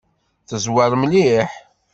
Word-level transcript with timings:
Teẓwer 0.49 0.91
mliḥ. 1.01 1.49